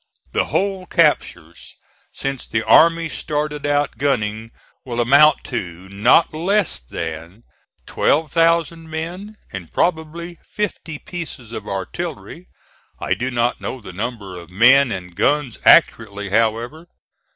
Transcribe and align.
The 0.31 0.45
whole 0.45 0.87
captures 0.87 1.75
since 2.11 2.47
the 2.47 2.63
army 2.65 3.07
started 3.07 3.67
out 3.67 3.99
gunning 3.99 4.49
will 4.83 4.99
amount 4.99 5.43
to 5.43 5.89
not 5.89 6.33
less 6.33 6.79
than 6.79 7.43
twelve 7.85 8.31
thousand 8.31 8.89
men, 8.89 9.37
and 9.53 9.71
probably 9.71 10.39
fifty 10.43 10.97
pieces 10.97 11.51
of 11.51 11.67
artillery. 11.69 12.47
I 12.99 13.13
do 13.13 13.29
not 13.29 13.61
know 13.61 13.79
the 13.79 13.93
number 13.93 14.39
of 14.39 14.49
men 14.49 14.91
and 14.91 15.15
guns 15.15 15.59
accurately 15.65 16.31
however. 16.31 16.87